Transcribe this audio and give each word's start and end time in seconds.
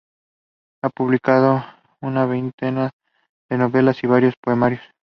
Ha 0.81 0.89
publicado 0.89 1.63
una 2.01 2.25
veintena 2.25 2.89
de 3.51 3.57
novelas 3.59 4.03
y 4.03 4.07
varios 4.07 4.33
poemarios. 4.35 4.81